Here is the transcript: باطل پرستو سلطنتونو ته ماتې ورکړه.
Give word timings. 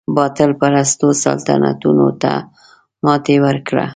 باطل 0.15 0.51
پرستو 0.59 1.07
سلطنتونو 1.23 2.07
ته 2.21 2.31
ماتې 3.03 3.35
ورکړه. 3.45 3.85